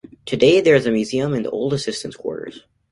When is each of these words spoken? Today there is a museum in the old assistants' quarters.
Today 0.25 0.61
there 0.61 0.73
is 0.73 0.87
a 0.87 0.91
museum 0.91 1.35
in 1.35 1.43
the 1.43 1.51
old 1.51 1.73
assistants' 1.73 2.17
quarters. 2.17 2.63